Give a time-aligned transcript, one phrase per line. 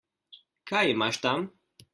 [0.71, 1.49] Kaj imaš tam?